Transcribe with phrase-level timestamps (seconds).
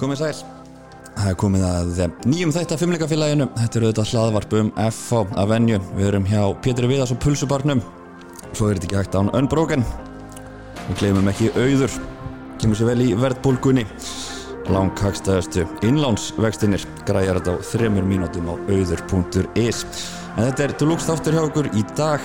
[0.00, 0.36] Komið sæl.
[1.10, 5.50] Það er komið að nýjum þætt af fimmleikafélaginu Þetta er auðvitað hlaðvarp um FH að
[5.50, 5.80] venju.
[5.98, 7.82] Við erum hjá Pétri Viðars og Pulsubarnum.
[8.54, 9.84] Svo er þetta ekki hægt án Unbroken.
[10.86, 12.00] Við glemum ekki auður.
[12.62, 13.84] Kemur sér vel í verðbólgunni.
[14.72, 19.84] Langhagstæðastu innlánsvextinir Græjar þetta á þremur mínútum á auður.is
[20.38, 22.24] En þetta er Deluxe þáttur hjá okkur í dag.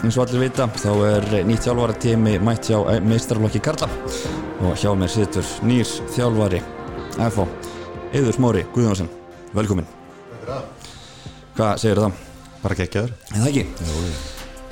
[0.00, 3.90] Eins og allir vita þá er nýtt þjálfara tími mætt hjá meistarflokki Karla.
[4.62, 6.62] Og hjá mér situr nýr þjálfari
[7.20, 7.44] FH,
[8.16, 9.10] Eður Smári Guðjónsson,
[9.52, 9.88] velkomin
[11.52, 12.20] Hvað segir það?
[12.62, 13.10] Bara geggjaður.
[13.28, 13.64] Er það ekki?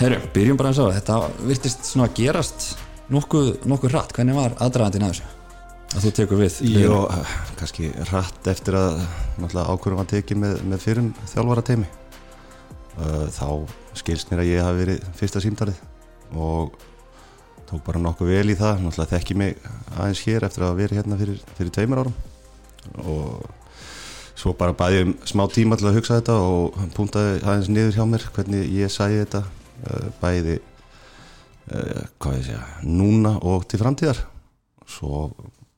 [0.00, 1.18] Herru, byrjum bara eins það þetta
[1.50, 2.66] virtist svona að gerast
[3.12, 5.28] nokkuð, nokkuð hratt, hvernig var aðdragandinn að þessu?
[5.90, 6.94] Að þú tekur við Jó,
[7.58, 9.02] kannski rætt eftir að
[9.42, 11.90] ákvörðum var tekið með, með fyrrum þjálfara teimi
[13.36, 13.48] þá
[14.00, 15.84] skilst mér að ég hafi verið fyrsta símtalið
[16.40, 16.78] og
[17.68, 18.84] tók bara nokkuð vel í það.
[18.86, 22.16] Náttúrulega þekki mig aðeins hér eftir að vera hérna fyrir, fyrir tveimur árum
[23.04, 23.44] og
[24.40, 27.96] svo bara bæði um smá tíma til að hugsa þetta og hann puntaði aðeins niður
[27.98, 29.42] hjá mér hvernig ég sæði þetta
[30.20, 30.58] bæði
[32.20, 34.18] hvað ég segja, núna og til framtíðar.
[34.90, 35.28] Svo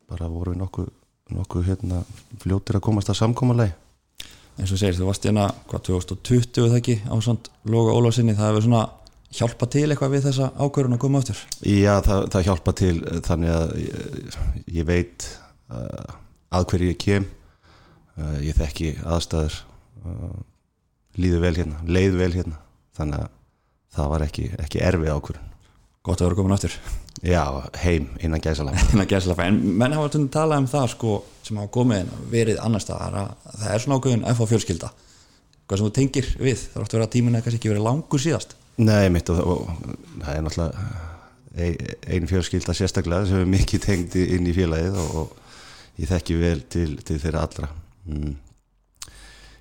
[0.09, 0.89] bara voru við nokkuð,
[1.37, 2.01] nokkuð hérna,
[2.41, 3.75] fljótir að komast að samkómalegi
[4.61, 8.51] eins og segir þú varst hérna hvað 2020 það ekki á svont logo Ólásinni það
[8.51, 8.83] hefur svona
[9.33, 11.39] hjálpa til eitthvað við þessa ákvörðun að koma aftur?
[11.65, 12.95] Já það, það hjálpa til
[13.29, 14.37] þannig að ég,
[14.77, 15.29] ég veit
[15.73, 16.19] uh,
[16.53, 17.29] að hverju ég kem
[18.19, 19.61] uh, ég þekki aðstæður
[20.05, 20.35] uh,
[21.21, 22.59] líður vel hérna leið vel hérna.
[22.97, 23.31] Þannig að
[23.93, 25.49] það var ekki, ekki erfið ákvörðun.
[26.03, 26.75] Gott að vera komin aftur.
[27.23, 27.45] Já,
[27.79, 31.13] heim innan gæsalapa Innan gæsalapa, en menn hafa tundið talað um það sko
[31.47, 34.91] sem hafa komið verið annar staðar að það er svona ákveðin FH fjölskylda.
[35.63, 38.25] Hvað sem þú tengir við, það áttu að vera að tíminu kannski ekki verið langur
[38.25, 38.57] síðast.
[38.83, 39.71] Nei, mitt og, og
[40.25, 41.11] það er náttúrulega
[41.53, 45.52] einu fjölskylda sérstaklega sem er mikið tengd inn í félagið og, og
[46.01, 47.71] ég þekki vel til, til þeirra allra.
[48.09, 48.37] Mm.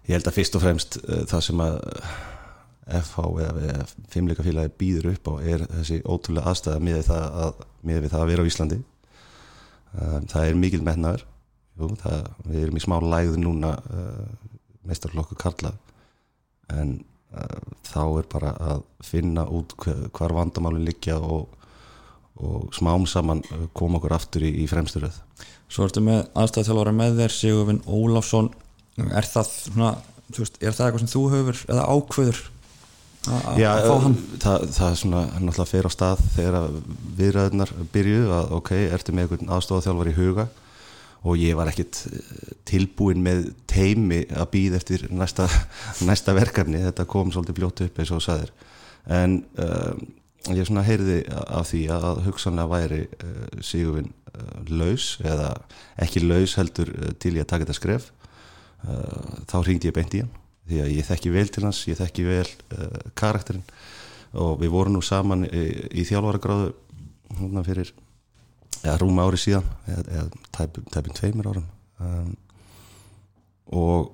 [0.07, 1.81] Ég held að fyrst og fremst uh, það sem að
[2.91, 8.23] FH eða fimmleikafélagi býður upp á er þessi ótrúlega aðstæða með það að, með það
[8.23, 8.79] að vera á Íslandi.
[10.31, 10.81] Það er mikil
[12.01, 14.27] það, við erum í smá læð núna uh,
[14.87, 15.73] meistarlokku Karla.
[16.71, 16.97] En
[17.35, 21.49] uh, þá er bara að finna út hvar vandamálinn liggja og,
[22.41, 23.43] og smám saman
[23.77, 25.19] koma okkur aftur í, í fremsturöð
[25.71, 28.49] Svo ertu með aðstæðatjálfara með þér Sigurvin Ólafsson.
[28.99, 29.91] Er það, svona,
[30.35, 32.41] veist, er það eitthvað sem þú höfur eða ákveður
[33.21, 33.69] Já,
[34.41, 36.63] það, það er svona náttúrulega fyrir á stað þegar
[37.19, 40.45] viðræðunar byrju að ok, ertu með einhvern aðstofþjálfar í huga?
[41.21, 41.99] Og ég var ekkit
[42.65, 45.45] tilbúin með teimi að býða eftir næsta,
[46.09, 48.51] næsta verkefni, þetta kom svolítið bljótt upp eins og sæðir
[49.09, 49.93] en uh,
[50.49, 55.53] ég svona heyrði af því að hugsanlega væri uh, Sigurvin uh, laus eða
[56.01, 56.89] ekki laus heldur
[57.21, 58.11] til ég að taka þetta skref.
[58.81, 60.31] Þá ringdi ég beint í hann
[60.71, 63.65] því að ég þekki vel til hans, ég þekki vel uh, karakterinn
[64.41, 66.71] og við vorum nú saman í, í þjálfaragráðu
[67.39, 67.91] hérna fyrir
[68.81, 70.23] eða rúma ári síðan eða,
[70.55, 71.67] tæpum tveimur árum.
[72.01, 72.31] Um,
[73.77, 74.11] og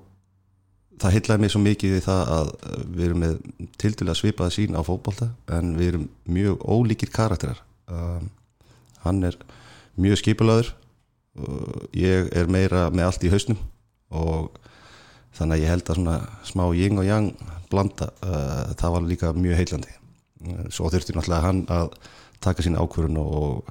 [0.98, 2.50] það hitlaði mig svo mikið í það að
[2.96, 3.38] við erum með
[3.80, 7.62] tildulega svipaða sín á fókbólta en við erum mjög ólíkir karakterar.
[7.88, 8.28] Um,
[9.04, 9.38] hann er
[9.98, 10.74] mjög skipulaður
[11.96, 13.60] ég er meira með allt í hausnum
[14.08, 14.56] og
[15.36, 16.16] þannig að ég held að svona
[16.48, 17.32] smá ying og yang
[17.68, 19.92] blanda, uh, það var líka mjög heillandi.
[20.42, 21.92] Uh, svo þurfti náttúrulega hann að
[22.42, 23.68] taka sín ákvörun og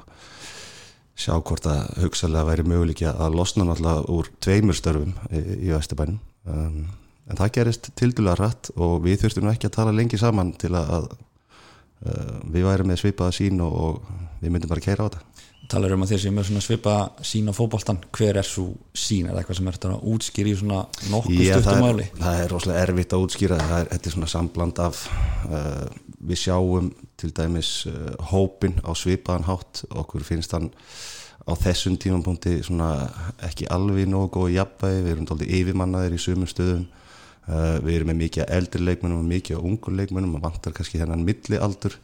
[1.18, 6.22] sjá hvort að hugsalega væri möguleikja að losna náttúrulega úr tveimur störfum í, í Vesturbænum.
[6.48, 6.86] Um,
[7.28, 11.10] en það gerist tildulega rætt og við þurftum ekki að tala lengi saman til að
[11.12, 15.24] uh, við værum með svipaða sín og, og við myndum bara að keira á þetta.
[15.68, 16.94] Talar um að þeir sem er svona svipa
[17.28, 20.60] sín á fókbóltan, hver er svo sín er það eitthvað sem er að útskýra í
[20.62, 22.06] svona nokkuð stuttum máli?
[22.16, 23.82] Það er rosalega erfitt að útskýra, það.
[23.82, 25.02] Er, þetta er svona sambland af
[25.50, 25.84] uh,
[26.32, 26.88] við sjáum
[27.20, 30.70] til dæmis uh, hópin á svipaðan hátt, okkur finnst hann
[31.44, 32.94] á þessum tímanpunkti svona
[33.44, 36.88] ekki alveg nógu góð jafnvægi, við erum doldið yfirmannaðir í sumum stöðum
[37.48, 41.26] uh, við erum með mikið eldri leikmennum og mikið ungur leikmennum og vantar kannski þennan
[41.28, 41.96] milli aldur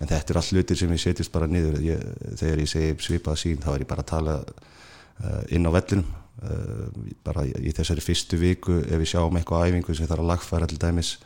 [0.00, 1.80] en þetta er all hlutir sem ég setjast bara niður.
[1.84, 2.04] Ég,
[2.40, 6.16] þegar ég segi svipað sín þá er ég bara að tala uh, inn á vellinum.
[6.40, 10.70] Uh, bara í, þessari fyrstu viku ef við sjáum eitthvað æfingu sem þarf að lagfæra
[10.70, 11.18] til dæmis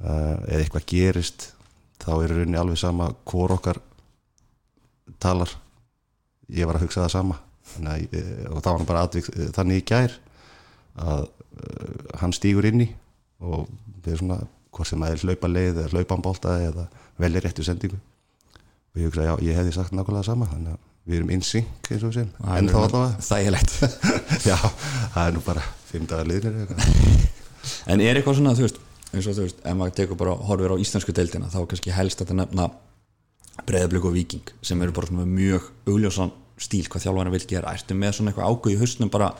[0.00, 1.42] eða eitthvað gerist
[2.00, 3.76] þá er rauninni alveg sama hvor okkar
[5.20, 5.52] talar.
[6.48, 7.36] Ég var að hugsa það sama.
[7.74, 8.14] Þannig,
[8.48, 10.16] og þá var bara aðvík þannig í gær
[11.00, 11.26] að
[12.20, 12.88] hann stýgur inn í
[13.40, 13.66] og
[14.04, 14.38] við erum svona
[14.70, 16.86] hvort sem að er hlaupa leið eða hlaupa án bólta eða
[17.20, 17.98] velja réttu sendingu.
[18.90, 22.04] Og ég hugsa já, ég hefði sagt nákvæmlega sama þannig að við erum insynk eins
[22.06, 23.24] og sem en þá allavega.
[23.24, 23.74] þægilegt.
[24.50, 24.56] Já,
[25.14, 26.74] það er nú bara fimm dagar liðnir
[27.90, 28.80] en er eitthvað svona, þú veist
[29.10, 32.22] eins og þú veist, ef maður tekur bara horfir á íslensku deildina þá kannski helst
[32.22, 32.68] að það nefna
[33.66, 37.96] breðablík og viking sem eru bara svona mjög augljósan stíl hvað þjálfana vil gera, ertu
[37.96, 39.32] með svona eitthvað ágöð í höstnum bara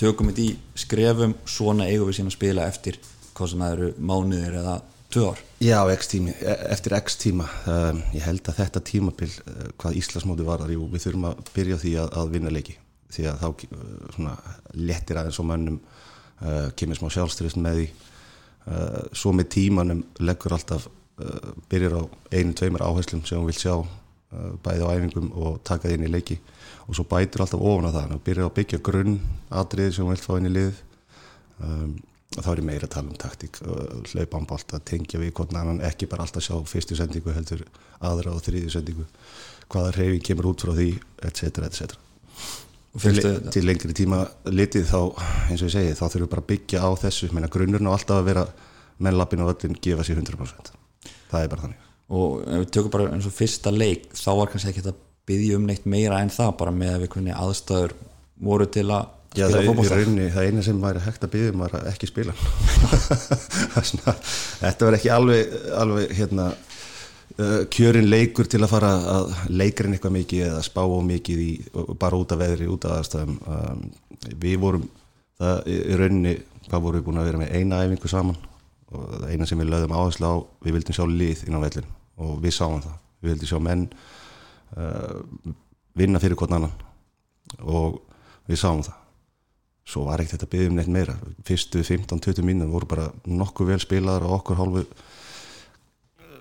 [0.00, 0.48] tökum við í
[0.78, 2.98] skrefum svona eigum við síðan að spila eftir
[3.36, 4.76] hvað sem það eru mánuðir eða
[5.12, 5.42] tvö ár.
[5.62, 7.46] Já, x tími, e, eftir x tíma.
[7.68, 11.52] Um, ég held að þetta tímabil uh, hvað Íslasmóti var þar, jú, við þurfum að
[11.54, 12.76] byrja því að, að vinna leiki.
[13.16, 14.34] Því að þá uh, svona,
[14.76, 17.88] lettir aðeins og mönnum uh, kemur smá sjálfströðsn með því.
[18.66, 22.02] Uh, svo með tímanum leggur alltaf uh, byrjar á
[22.34, 26.08] einu, tveimur áherslum sem hún vil sjá uh, bæði á æfingum og taka það inn
[26.08, 26.40] í leiki
[26.86, 29.16] og svo bætur alltaf ofan á það og byrjar að byggja grunn
[29.50, 30.82] atriði sem hún vil fá inn í lið
[31.62, 31.96] um,
[32.36, 35.82] þá er ég meira að tala um taktík hlaupa án bólt að tengja við annan
[35.86, 37.64] ekki bara alltaf sjá fyrstu sendingu heldur
[38.04, 39.06] aðra og þrýðu sendingu
[39.72, 40.90] hvaða reyfing kemur út frá því
[41.26, 41.64] etc.
[41.66, 41.96] etc.
[42.96, 43.16] Til,
[43.52, 45.00] til lengri tíma litið þá
[45.50, 47.96] eins og ég segi þá þurfum við bara að byggja á þessu menna grunnurinn á
[47.96, 48.44] alltaf að vera
[49.04, 50.72] menn lappin og öllin gefa sér 100%
[51.30, 51.82] það er bara þannig
[52.16, 55.58] og ef við tökum bara eins og fyrsta leik þá var kannski ekki þetta byggja
[55.58, 57.94] um neitt meira en það bara með að við kunni aðstöður
[58.46, 61.74] voru til að Já, það, raunni, það eina sem væri hægt að byggja um var
[61.76, 62.32] að ekki spila.
[64.62, 66.46] Þetta var ekki alveg, alveg hérna,
[67.36, 71.50] uh, kjörin leikur til að fara að leikurinn eitthvað mikið eða spá og mikið í,
[72.00, 73.36] bara út af veðri, út af aðstæðum.
[73.44, 73.84] Um,
[74.40, 74.88] við vorum
[75.36, 76.36] það í rauninni,
[76.70, 78.42] hvað vorum við búin að vera með eina æfingu saman?
[78.86, 80.34] Og það eina sem við lögðum áherslu á,
[80.64, 81.94] við vildum sjá lið inn á vellin
[82.24, 83.00] og við sáum það.
[83.20, 83.88] Við vildum sjá menn
[85.96, 86.76] vinna fyrir hvern annan.
[87.62, 88.00] Og
[88.48, 89.02] við sáum það.
[89.86, 91.14] Svo var ekkert þetta byggðum neitt meira.
[91.46, 94.82] Fyrstu 15-20 mínum voru bara nokkuð vel spilaðar og okkur hálfu.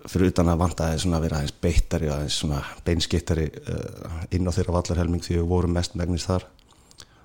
[0.10, 2.40] Fyrir utan að vanta að vera aðeins beittari aðeins
[2.86, 6.48] beinskittari uh, inn á þeirra vallarhelming því við vorum mest megnist þar.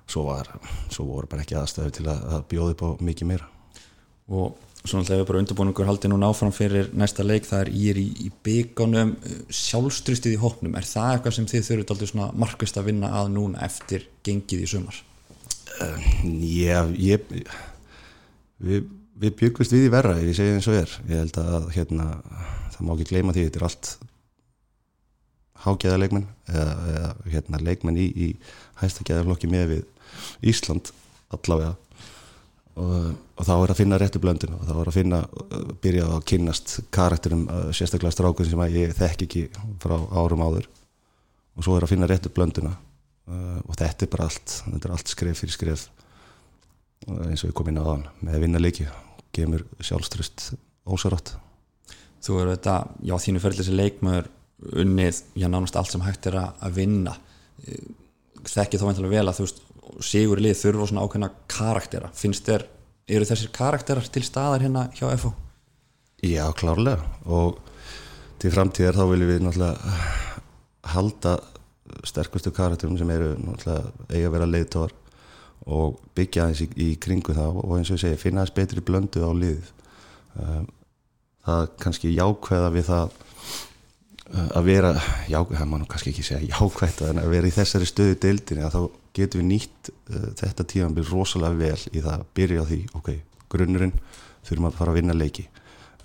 [0.05, 0.49] Svo, var,
[0.93, 3.49] svo voru bara ekki aðstæður til að, að bjóði upp á mikið meira.
[4.29, 7.93] Og svona alltaf við bara undirbúinungur haldið núna áfram fyrir næsta leik það er ég
[7.93, 9.13] er í, í byggunum
[9.53, 13.33] sjálfstrustið í hóknum, er það eitthvað sem þið þurfum alltaf svona markvist að vinna að
[13.35, 15.01] núna eftir gengið í sumar?
[15.81, 17.27] Já, ég
[18.61, 18.87] við,
[19.21, 20.95] við byggust við í verra ef ég segja eins og er.
[21.09, 22.07] Ég held að hérna,
[22.73, 23.91] það má ekki gleyma því þetta er allt
[25.61, 28.27] hágæða leikmenn eða, eða hérna, leikmenn í, í
[28.81, 30.89] hæstakæðarflokki með við Ísland
[31.31, 31.75] allavega
[32.81, 32.93] og,
[33.37, 35.19] og þá er að finna réttu blöndin og þá er að finna,
[35.83, 37.43] byrja að kynast karakterum,
[37.75, 39.43] sérstaklega strákun sem ég þekk ekki
[39.83, 40.69] frá árum áður.
[41.57, 44.95] Og svo er að finna réttu blöndina uh, og þetta er bara allt þetta er
[44.95, 45.87] allt skref fyrir skref
[47.07, 48.89] uh, eins og við komum inn á þann með vinnarleiki
[49.35, 50.51] gemur sjálfströst
[50.87, 51.35] ósarátt
[52.21, 52.75] Þú eru þetta,
[53.09, 54.27] já þínu ferðlis er leikmaður
[54.83, 57.15] unnið, já nánast allt sem hægt er að vinna.
[58.45, 59.61] Þekkið þá veintilega vel að þú veist
[60.03, 62.11] sigur lið þurfa svona ákveðna karaktera.
[62.15, 62.65] Finnst þér,
[63.11, 65.33] eru þessir karakterar til staðar hérna hjá FO?
[66.21, 67.05] Já, klárlega.
[67.25, 67.59] Og
[68.41, 69.95] til framtíðar þá viljum við náttúrulega
[70.91, 71.37] halda
[72.07, 73.33] sterkustu karakterum sem eru
[74.09, 74.93] eiga að vera leiðtóar
[75.69, 78.83] og byggja aðeins í, í kringu það og eins og ég segja, finna aðeins betri
[78.85, 79.67] blöndu á lið
[80.41, 80.69] um,
[81.45, 83.19] það kannski jákvæða við það
[84.31, 84.91] að vera
[85.27, 88.63] jákvæða, það má nú kannski ekki segja jákvæða en að vera í þessari stöðu deildinni
[88.63, 88.81] að þá
[89.17, 92.79] getum við nýtt uh, þetta tíðan byrj rosalega vel í það að byrja á því
[92.99, 93.09] ok,
[93.51, 93.95] grunnurinn
[94.47, 95.47] þurfum að fara að vinna leiki.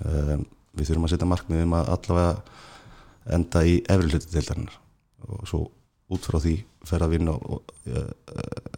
[0.02, 0.42] Um,
[0.76, 4.80] við þurfum að setja markmiðum að allavega enda í efri hluti deildarinnar.
[5.26, 5.62] Og svo
[6.12, 6.56] út frá því
[6.86, 8.10] fer að vinna uh,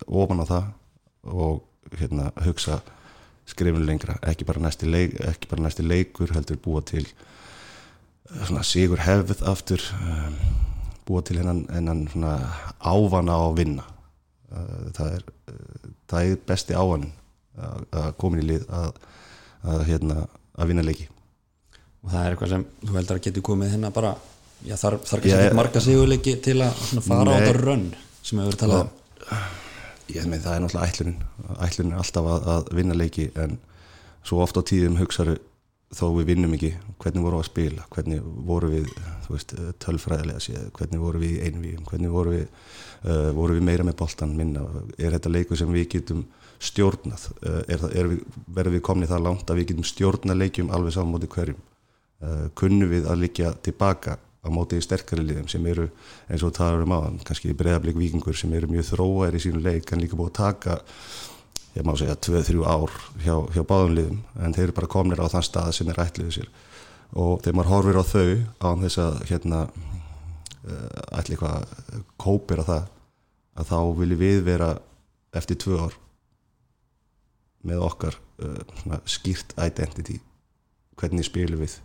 [0.07, 0.69] ofan á það
[1.28, 2.78] og hérna hugsa
[3.49, 7.07] skrifin lengra, ekki bara næsti, leik, ekki bara næsti leikur heldur búa til
[8.37, 10.38] svona sigur hefð aftur um,
[11.08, 12.35] búa til hennan, hennan svona
[12.78, 13.87] ávana á að vinna.
[14.49, 15.54] Uh, það, er,
[16.08, 17.11] það er besti ávan
[17.58, 18.99] að koma í lið að,
[19.66, 20.18] að, hérna,
[20.54, 21.08] að vinna leiki.
[22.04, 24.12] Og það er eitthvað sem þú heldur að getur komið hérna bara
[24.66, 27.85] Já, þar, þar kannski ekki marga sigurleiki til að fara nei, á þetta rönn
[28.26, 29.44] sem hefur talað um.
[30.08, 31.18] Ég með það er náttúrulega ætlunin
[31.66, 33.58] ætlunin er alltaf að, að vinna leiki en
[34.26, 35.37] svo ofta á tíðum hugsaðu
[35.95, 38.90] þó við vinnum ekki, hvernig vorum við að spila hvernig voru við
[39.28, 39.54] veist,
[39.85, 42.45] tölfræðilega séð, hvernig voru við í einvíum hvernig voru við,
[43.04, 44.66] uh, voru við meira með boltan minna,
[44.99, 46.26] er þetta leiku sem við getum
[46.59, 48.23] stjórnað það, er við,
[48.57, 51.66] verður komnið það langt að við getum stjórnað leikjum alveg saman mótið hverjum?
[52.18, 55.88] Uh, kunnum við að líka tilbaka á mótið sterkari liðum sem eru
[56.28, 59.92] eins og það eru maður, kannski breðablik vikingur sem eru mjög þróar í sínu leik
[59.92, 60.78] en líka búið að taka
[61.76, 65.26] ég má segja 2-3 ár hjá, hjá báðum liðum en þeir eru bara komnir á
[65.28, 66.50] þann stað sem er ætliðu sér.
[67.18, 68.28] Og þegar maður horfir á þau
[68.60, 69.60] á þess að hérna,
[71.16, 72.94] ætli eitthvað kópir að það
[73.58, 74.68] að þá viljum við vera
[75.38, 75.96] eftir tvö ár
[77.68, 80.18] með okkar uh, skýrt identity.
[80.98, 81.78] Hvernig spilum við?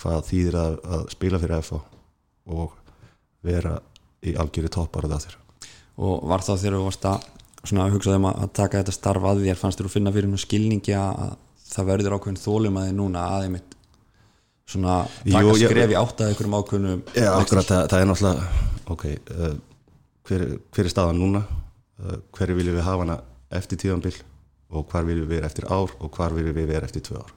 [0.00, 1.80] Hvað þýðir að, að spila fyrir FH
[2.50, 2.78] og
[3.44, 3.76] vera
[4.24, 5.36] í algjöru toppar og það þér?
[6.00, 7.28] Og var þá þegar þú varst að
[7.64, 11.36] svona hugsaðum að taka þetta starf að þér fannst þér að finna fyrir skilningi að
[11.70, 13.76] það verður ákveðin þólum að þið núna aðeimitt
[14.70, 19.04] svona taka skref í átt að einhverjum ákveðnum Já, akkurat, það, það er náttúrulega ok,
[19.34, 19.54] uh,
[20.28, 21.44] hver, hver er staðan núna?
[22.00, 23.18] Uh, hverju viljum við hafa hana
[23.60, 24.16] eftir tíðanbill
[24.70, 27.32] og hvar viljum við vera eftir ár og hvar viljum við vera eftir tvö ár?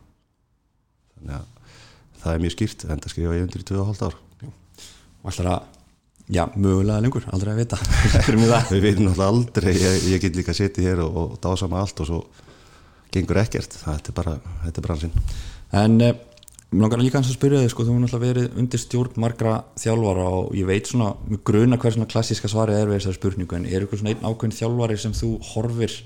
[1.18, 1.80] Þannig að
[2.24, 4.20] það er mjög skýrt en það skrifa ég undir í tvö og hálft ár.
[5.24, 5.83] Og alltaf að
[6.32, 7.80] já, mögulega lengur, aldrei að vita.
[8.74, 11.84] Við veitum náttúrulega aldrei ég, ég get líka að setja hér og, og dása með
[11.84, 12.22] allt og svo
[13.14, 13.76] gengur ekkert.
[13.84, 15.18] Þetta er bara, þetta er bransinn
[15.74, 16.14] en eh,
[16.74, 20.26] mér langar líka að spyrja þig sko, þú hefur náttúrulega verið undir stjórn margra þjálfara
[20.38, 23.68] og ég veit svona mjög gruna hver svona klassíska svarið er við þessari spurningu en
[23.70, 25.98] er ykkur svona einn ákveðin þjálfari sem þú horfir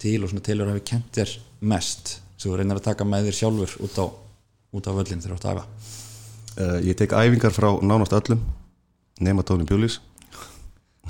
[0.00, 1.34] til og svona tilur að hafa kent þér
[1.72, 4.06] mest sem þú reynir að taka með þér sjálfur út á,
[4.76, 5.66] út á völlin þegar þú ætti að æfa?
[6.50, 8.40] Uh, Ég tek æfingar frá nánast öllum
[9.24, 10.00] nema Tóni Bjúlis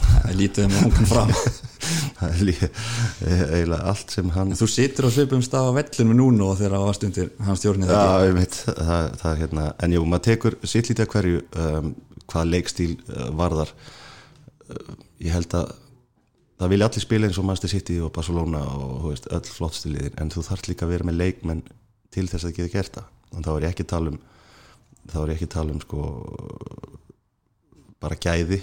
[0.01, 1.31] Það er lítið um langan fram.
[2.21, 6.59] Það er eiginlega allt sem hann Þú situr á svipum stað á vellinu núna og
[6.61, 10.27] þegar það var stundir hans stjórnið Já, ég veit, það, það hérna en jú, maður
[10.29, 11.93] tekur sitt lítið hverju um,
[12.31, 13.73] hvað leikstíl uh, varðar.
[14.69, 14.93] Uh,
[15.25, 15.73] ég held að
[16.61, 20.33] það vilja allir spila eins og Manchester City og Barcelona og veist, öll flottstiliðin en
[20.35, 21.65] þú þarf líka að vera með leikmenn
[22.13, 23.09] til þess að geta gert það.
[23.33, 24.21] Og þá er ég ekki að tala um
[25.11, 26.05] þá er ég ekki að tala um sko
[28.01, 28.61] bara gæði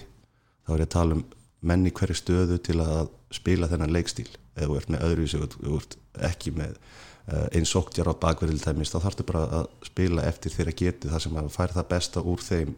[0.68, 1.26] þá er ég að tala um
[1.68, 4.30] menni hverju stöðu til að spila þennan leikstíl.
[4.58, 5.96] Eða þú ert með öðruvísu, þú ert
[6.28, 11.12] ekki með uh, einn sóktjar á bakverðiltæmis þá þarfstu bara að spila eftir þeirra geti
[11.12, 12.76] það sem að fær það besta úr þeim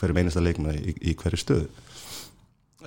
[0.00, 1.68] hverju einasta leikmann í, í hverju stöðu.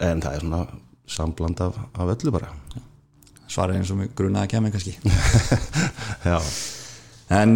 [0.04, 0.64] En það er svona
[1.08, 2.52] sambland af, af öllu bara.
[3.46, 4.96] Svarið eins og grunaði að kemja kannski.
[6.30, 6.40] Já.
[7.36, 7.54] En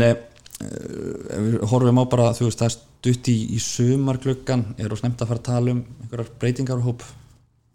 [0.66, 5.01] eh, við horfum á bara þú veist það er stutt í, í sumargluggan er þú
[5.01, 7.06] snemt að fara að tala um einhverjar breytingar og hóp?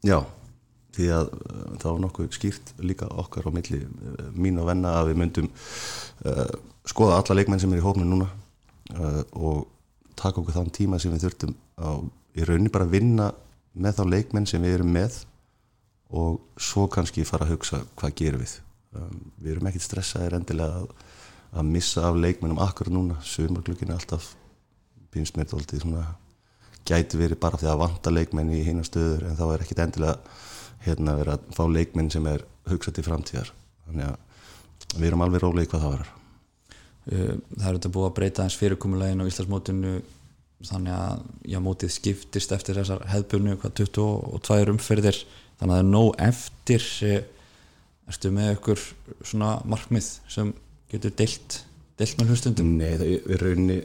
[0.05, 0.19] Já,
[0.95, 4.99] því að uh, það var nokkuð skýrt líka okkar á milli uh, mín og venna
[5.00, 6.50] að við myndum uh,
[6.85, 8.29] skoða alla leikmenn sem er í hópnu núna
[8.99, 9.64] uh, og
[10.14, 11.91] taka okkur þann tíma sem við þurftum á,
[12.37, 13.31] í rauninni bara að vinna
[13.75, 15.23] með þá leikmenn sem við erum með
[16.14, 18.59] og svo kannski fara að hugsa hvað gerum við.
[18.95, 20.91] Um, við erum ekkert stressaðir endilega að,
[21.55, 24.33] að missa af leikmennum akkur núna, sumarglugin er alltaf
[25.15, 26.21] finnst mér þetta alltaf
[26.85, 30.41] gæti verið bara því að vanta leikmenn í hinn stöður en þá er ekkert endilega
[30.85, 33.53] hérna verið að fá leikmenn sem er hugsað til framtíðar.
[33.87, 36.13] Þannig að við erum alveg í hvað það verður
[37.05, 39.95] Það er þetta búið að breyta eins fyrirkomulegin á Íslandsmótinu
[40.65, 45.19] þannig að já, mótið skiptist eftir þessar hefðbunni hvað 22 umferðir.
[45.61, 46.87] Þannig að það er nóg eftir
[48.09, 48.85] erstu með ykkur
[49.25, 50.55] svona markmið sem
[50.95, 51.61] getur deilt
[51.99, 52.73] deilt með hlustundum?
[52.79, 53.79] Nei, það er rauninni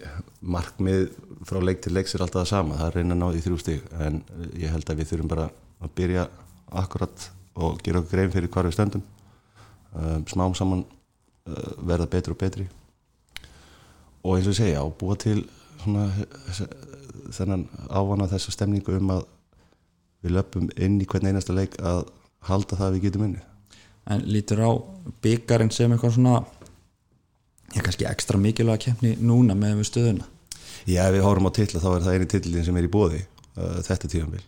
[0.56, 1.04] markmið
[1.48, 3.60] frá leik til leiks er alltaf það sama, það er raunin að ná því þrjú
[3.64, 4.22] stíg en
[4.60, 5.50] ég held að við þurfum bara
[5.80, 6.26] að byrja
[6.82, 9.06] akkurat og gera okkur grein fyrir hvar við stöndum.
[9.90, 12.68] Um, smám saman uh, verða betri og betri.
[14.24, 15.44] Og eins og ég segja, búa til
[15.82, 16.10] svona
[17.34, 19.26] þennan ávana þessa stemningu um að
[20.24, 22.04] við löpum inn í hvern einasta leik að
[22.50, 23.46] halda það að við getum inni
[24.10, 24.72] En lítur á
[25.22, 26.40] byggarinn sem eitthvað svona
[27.76, 30.30] ég kannski ekstra mikilvæg að kemni núna með við stöðuna?
[30.88, 33.24] Já, ef við horfum á tilla þá er það eini tillin sem er í bóði
[33.24, 34.44] uh, þetta tíðanbíl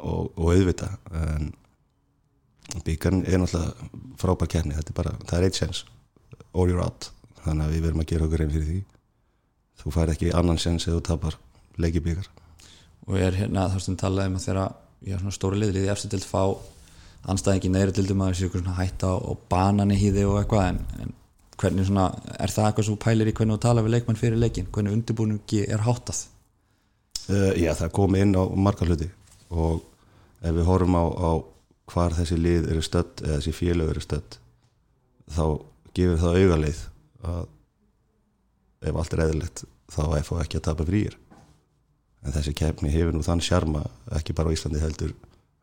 [0.00, 1.50] og, og auðvita en
[2.86, 5.84] byggarinn er náttúrulega frábær kemni, þetta er bara, það er eitt sens
[6.54, 7.10] all you're out,
[7.44, 8.80] þannig að við verum að gera okkur einn fyrir því.
[9.80, 11.38] Þú fær ekki annan sens eða þú tapar
[11.80, 12.28] leiki byggar.
[13.08, 14.66] Og ég er hérna þar sem talaði um að þeirra
[15.00, 16.42] er svona stóri liðlið í eftir til fá
[17.30, 21.16] anstæðingi neðri dildum að þessu hætta og banani hýði og eitthvað en, en
[21.60, 22.08] hvernig svona,
[22.40, 25.64] er það eitthvað svo pælir í hvernig þú tala við leikmann fyrir leikin hvernig undirbúningi
[25.68, 26.24] er háttað?
[27.28, 29.10] Uh, Já, það komi inn á marga hluti
[29.50, 29.82] og
[30.40, 31.30] ef við horfum á, á
[31.90, 34.38] hvar þessi lið eru stödd eða þessi félög eru stödd
[35.30, 35.44] þá
[35.96, 36.84] gefur það augaleið
[37.30, 37.42] að
[38.88, 41.16] ef allt er eðlilegt þá er það ekki að tapa frýir
[42.24, 43.84] en þessi kefni hefur nú þann sjarma
[44.16, 45.14] ekki bara á Íslandi heldur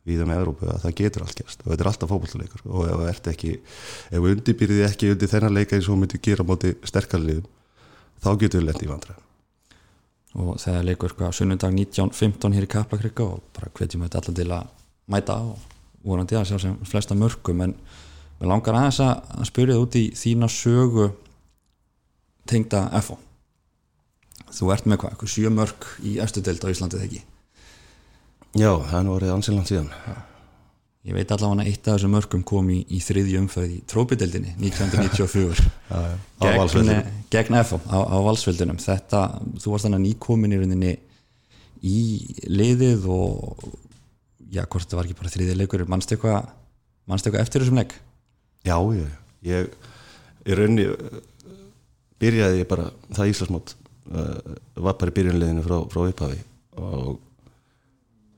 [0.08, 1.62] við um Európu að það getur allt gerst.
[1.66, 5.32] Og þetta er alltaf fókbaltleikur og ef það ert ekki ef við undirbyrðið ekki undir
[5.34, 7.48] þennan leika eins og myndi gera móti sterkarliðum
[8.24, 9.18] þá getur við lendið í vandra
[10.38, 14.50] og þegar leikur sko sunnundag 19.15 hér í Kaplakrika og bara hvetjum við allar til
[14.54, 14.74] að
[15.10, 17.74] mæta og vorandi að sjá sem flesta mörgum en
[18.38, 21.08] við langar aðeins að spyrja það út í þína sögu
[22.48, 23.18] tengda FO
[24.54, 27.24] þú ert með hvað, sjö mörg í eftir deilt á Íslandið ekki
[28.56, 29.92] Já, það er nú orðið ansiland síðan.
[31.08, 34.56] Ég veit allavega að eitt af þessum mörgum kom í, í þriðju umföð í trópideldinni
[34.60, 35.68] 1994
[36.44, 36.90] gegn,
[37.32, 39.22] gegn FO á, á valsveldunum þetta,
[39.56, 40.92] þú varst þannig nýkomin í rauninni
[41.88, 42.02] í
[42.52, 43.64] liðið og
[44.52, 46.52] já, hvort það var ekki bara þriðið leikur, mannst eitthvað
[47.08, 47.96] mannst eitthvað eftir þessum leik?
[48.68, 49.16] Já, ég,
[49.48, 49.72] ég
[50.44, 50.90] í rauninni
[52.20, 53.78] byrjaði ég bara það Íslasmót
[54.12, 56.44] uh, var bara í byrjunliðinu frá, frá upphafi
[56.78, 57.16] og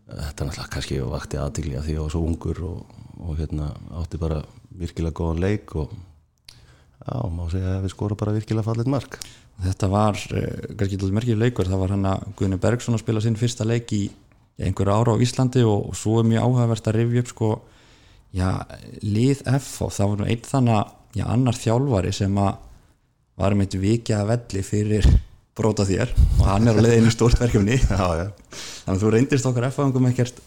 [0.10, 3.36] þetta er náttúrulega kannski vakti aðtíli að því að ég var svo ungur og, og
[3.40, 4.40] hérna átti bara
[4.80, 9.20] virkilega góðan leik og já, má segja að við skora bara virkilega fallit mark.
[9.60, 10.48] Þetta var uh,
[10.80, 13.92] kannski til merkjur leikur, það var hann að Guðni Bergson að spila sinn fyrsta leik
[13.96, 14.06] í
[14.60, 17.52] einhverju ára á Íslandi og, og svo er mjög áhugavert að rifja upp sko,
[18.36, 18.50] já,
[19.04, 22.58] lið F og það var nú einn þannig að, annar þjálfari sem að
[23.40, 25.08] varum eitt vikið að velli fyrir
[25.60, 26.14] bróta þér.
[26.40, 27.80] Og hann er á leiðinu stórt verkefni.
[27.92, 28.30] Já,
[28.86, 30.40] þannig að þú reyndist okkar F-fangum ekkert,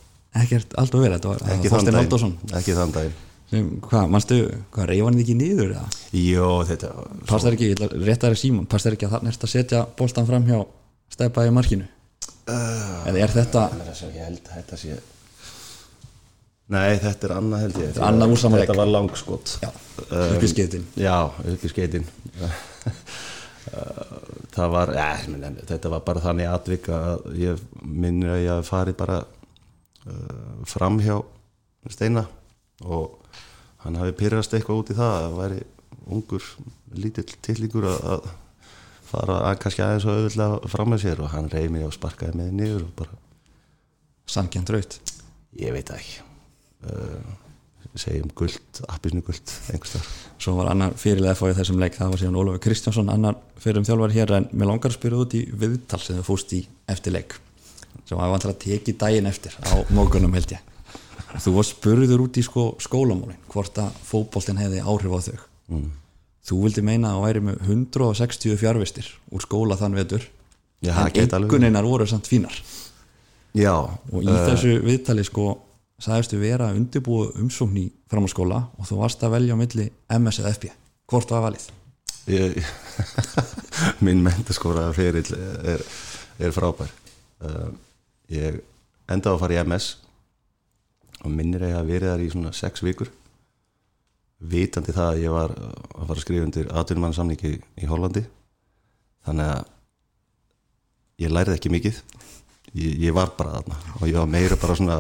[0.43, 2.35] ekkert allt og vel þetta var þann daginn.
[2.57, 3.21] Ekki þann daginn.
[3.53, 4.37] Hvað, mannstu,
[4.73, 5.73] hvað reyfa hann ekki nýður?
[6.17, 6.93] Jó, þetta
[7.29, 7.67] Past það ekki,
[8.07, 10.63] rétt aðra Símón, past það ekki að nærst að setja bóltan fram hjá
[11.13, 11.85] stefpa í markinu?
[12.49, 13.67] Uh, eða er þetta
[14.09, 14.97] ég held að þetta sé
[16.73, 17.93] Nei, þetta er annað held ég.
[17.93, 19.69] Þetta, annað þetta var langskott Já,
[20.09, 20.87] upp í skeitin.
[20.89, 21.17] Um, Já,
[21.53, 22.09] upp í skeitin
[24.53, 25.09] það var ja,
[25.69, 31.17] þetta var bara þannig atvik að ég minnir að ég fari bara uh, fram hjá
[31.91, 32.27] Steina
[32.87, 33.19] og
[33.83, 35.61] hann hafi pyrrast eitthvað út í það að væri
[36.13, 36.47] ungur
[36.99, 38.29] lítill tillingur að
[39.13, 42.39] fara að kannski aðeins og auðvitað fram með sér og hann reyði mig og sparkaði
[42.39, 43.21] mig niður og bara
[44.33, 44.95] Samkjönd raut?
[45.59, 46.23] Ég veit ekki
[46.89, 47.33] uh,
[48.01, 50.05] segjum guld, appisnu guld einhverstar.
[50.41, 53.87] Svo var annar fyrirlega fóið þessum leik, það var síðan Ólafur Kristjánsson annar fyrir um
[53.87, 57.15] þjálfar hér en mér langar að spyrja út í viðtal sem þau fóst í eftir
[57.15, 57.37] leik
[58.09, 62.39] sem var vantilega að teki daginn eftir á mókunum held ég þú var spurður út
[62.39, 65.39] í sko skólamólin hvort að fókbóltinn hefði áhrif á þau
[65.73, 65.91] mm.
[66.49, 70.29] þú vildi meina að væri með 160 fjárvistir úr skóla þann vetur
[70.83, 72.57] Já, en einhverneinar voru samt fínar
[73.55, 75.53] Já, og í uh, þessu viðtali sko
[76.03, 79.87] sagðistu vera að undirbúa umsókn í framhalskóla og þú varst að velja á milli
[80.19, 80.75] MS eða FB,
[81.11, 81.69] hvort var valið?
[82.31, 82.59] Ég,
[84.05, 85.83] minn menturskóra ferill er,
[86.39, 86.93] er frábær.
[87.43, 87.73] Uh,
[88.31, 88.61] ég
[89.11, 89.89] endaði að fara í MS
[91.23, 93.11] og minnir að ég hafi verið þar í svona 6 vikur
[94.43, 98.25] vitandi það að ég var að fara að skrifa undir atvinnumannsamningi í Hollandi.
[99.27, 99.69] Þannig að
[101.23, 102.01] ég læriði ekki mikið.
[102.73, 104.99] Ég, ég var bara þarna og ég var meira bara svona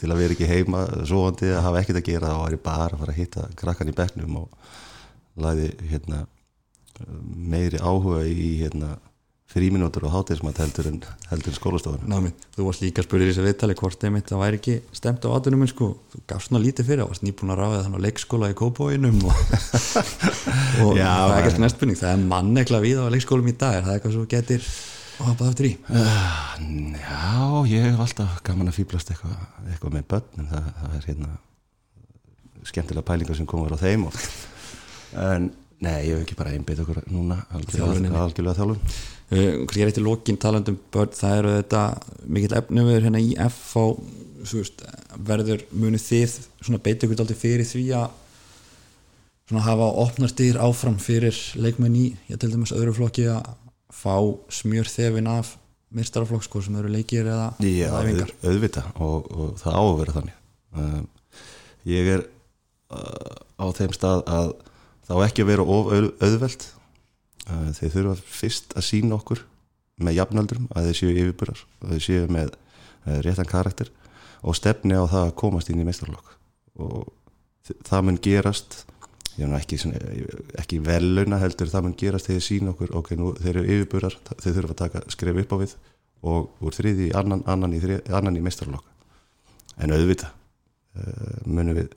[0.00, 2.90] til að vera ekki heima svoandi að hafa ekkert að gera þá var ég bara
[2.90, 4.70] að fara að hitta krakkan í begnum og
[5.44, 6.24] læði hérna,
[7.24, 8.94] meiri áhuga í hérna,
[9.54, 10.96] fríminútur og hátismat heldur en,
[11.30, 14.58] en skólastofan Námi, þú varst líka að spyrja í þessu viðtali hvort einmitt það væri
[14.58, 15.90] ekki stemt á aðunum sko.
[16.10, 19.20] þú gafst svona lítið fyrir, það varst nýbúin að ráða þannig á leikskóla í kópóinum
[19.28, 19.44] og,
[20.88, 23.86] og Já, það er ekkert næstbyrning það er mannekla við á leikskólum í dag er
[23.86, 24.66] það eitthvað svo getur
[25.18, 25.72] og hafðið eftir í?
[25.88, 27.18] Uh, já,
[27.70, 29.36] ég hef alltaf gaman að fýblast eitthvað,
[29.68, 31.34] eitthvað með börn en það, það er hérna
[32.64, 34.26] skemmtilega pælingar sem komur á þeim oft.
[35.20, 35.50] en
[35.84, 40.40] nei, ég hef ekki bara einbit okkur núna algjörlega þjálfum uh, Ég er eftir lókin
[40.40, 41.86] talandum börn, það eru þetta
[42.26, 43.84] mikill efnumöður hérna í F á
[44.52, 44.84] veist,
[45.24, 48.20] verður munið þið svona beitið ykkur aldrei fyrir því að
[49.48, 53.52] svona hafa opnarstýr áfram fyrir leikmenn í, ég til dæmis öðru flokki að
[53.94, 54.16] fá
[54.52, 55.54] smjör þefin af
[55.94, 60.14] mistaraflokk sko sem eru leikir eða Já, auð, auðvita og, og það á að vera
[60.18, 60.38] þannig.
[60.74, 61.08] Um,
[61.88, 62.24] ég er
[62.90, 64.52] uh, á þeim stað að
[65.06, 66.68] það á ekki að vera of auð, auðvelt.
[67.44, 69.44] Uh, þeir þurfa fyrst að sína okkur
[70.02, 73.92] með jafnaldurum að þeir séu yfirburar að þeir séu með uh, réttan karakter
[74.44, 76.34] og stefni á það að komast inn í mistaraflokk
[76.82, 77.12] og
[77.86, 78.80] það mun gerast
[79.38, 79.78] ég er ekki,
[80.60, 84.56] ekki veluna heldur það mun gerast þegar sín okkur ok, nú þeir eru yfirburar, þeir
[84.58, 85.74] þurfa að taka skref upp á við
[86.24, 88.90] og úr þriði annan, annan í, í, mestrarlokka
[89.84, 91.90] en auðvita uh, munum við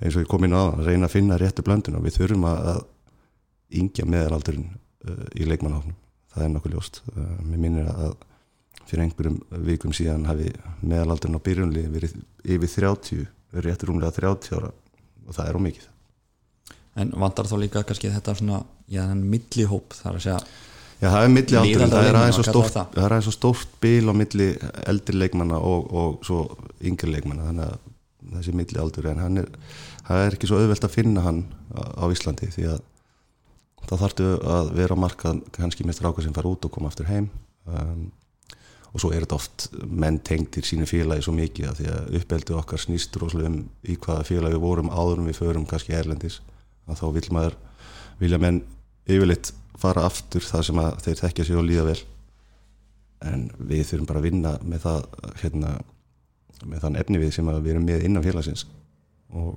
[0.00, 2.48] eins og ég kom inn á að reyna að finna réttu blöndun og við þurfum
[2.48, 2.80] að,
[3.76, 5.98] yngja meðalaldurinn uh, í leikmannhófnum
[6.30, 7.02] það er nokkuð ljóst.
[7.12, 8.16] Uh, mér minnir að
[8.90, 9.38] fyrir einhverjum
[9.68, 15.36] vikum síðan hafi meðalaldurinn á byrjunli verið yfir 30 verið réttur umlega 30 ára og
[15.36, 15.88] það er ómikið
[16.98, 20.40] en vandar þá líka kannski þetta svona, já, millihóp þar að segja
[21.00, 22.38] Já, það er milli áttur, það er aðeins
[23.00, 24.50] aðeins svo stórt bíl á milli
[24.84, 26.42] eldri leikmanna og, og svo
[26.84, 29.48] yngri leikmanna, þannig að þessi milli áttur, en hann er
[30.10, 32.80] það er ekki svo auðvelt að finna hann á Íslandi því að
[33.88, 37.08] það þartu að vera á markað kannski með stráka sem fara út og koma aftur
[37.10, 37.30] heim
[37.70, 38.08] um,
[38.90, 42.56] og svo er þetta oft menn tengtir sínu félagi svo mikið að því að uppeldu
[42.58, 46.40] okkar snýst rosalega um í hvaða félagi við vorum áður um við förum kannski erlendis
[46.90, 47.56] að þá vil maður
[48.20, 48.60] vilja menn
[49.10, 51.98] yfirleitt fara aftur það sem þeir tekja sig og líða vel.
[53.30, 55.08] En við þurfum bara að vinna með það
[55.42, 55.72] hérna,
[56.64, 58.66] með þann efni við sem við erum með innan félagsins
[59.36, 59.56] og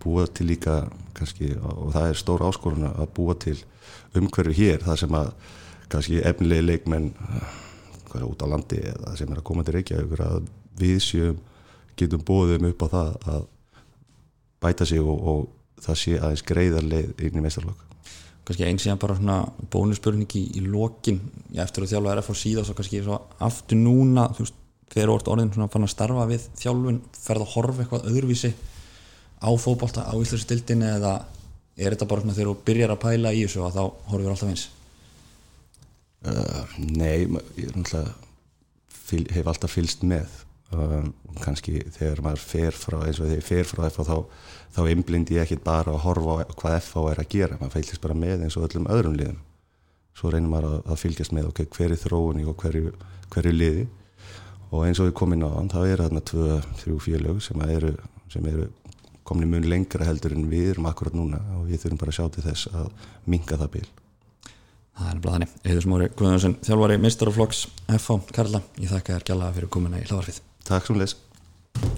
[0.00, 0.84] búa til líka
[1.16, 3.56] kannski, og það er stór áskorun að búa til
[4.16, 5.32] umhverju hér það sem að
[5.90, 7.10] kannski efnilegi leikmenn
[8.14, 10.48] er út á landi eða sem er að koma til Reykjavík að
[10.80, 11.40] við séum
[11.98, 13.42] getum bóðum upp á það að
[14.60, 15.48] bæta sig og, og
[15.84, 17.86] það sé aðeins greiðarleið inn í meistarlokk
[18.50, 19.36] kannski eins og bara svona
[19.70, 21.20] bónuspurningi í lokin.
[21.54, 24.56] Já, eftir að þjálfa RF á síðan og kannski svo aftur núna þú veist,
[24.90, 28.50] þegar orðin orðin svona fann að starfa við þjálfun ferða að horfa eitthvað öðruvísi
[29.38, 31.14] á fókbalta á Íslandsdildin eða
[31.78, 34.50] er þetta bara svona þegar þú byrjar að pæla í þessu og þá horfir alltaf
[34.50, 34.66] eins?
[36.20, 40.42] Uh, Nei, ég er náttúrulega hef alltaf fylst með
[40.76, 44.16] um, kannski þegar maður fer frá eins og þegar ég fer frá FH þá,
[44.76, 48.02] þá einblind ég ekki bara að horfa á hvað FH er að gera, maður feilist
[48.04, 49.40] bara með eins og öllum öðrum liðum.
[50.18, 52.92] Svo reynir maður að, að fylgjast með okay, hverju þróunni og hverju,
[53.32, 53.86] hverju liði.
[54.70, 57.94] Og eins og við komum inn á þann þá er þarna 2-3 félög sem eru,
[58.38, 58.68] eru
[59.26, 62.28] komin mun lengra heldur en við erum akkurat núna og við þurfum bara að sjá
[62.34, 62.92] til þess að
[63.30, 63.88] minga það bíl
[65.00, 69.72] Það er þannig, Eður Smári Guðnarsson, þjálfari Mistaroflokks FH Karla, ég þakka þér gæla fyrir
[69.72, 71.16] komuna í hlaðarfið Takk svo les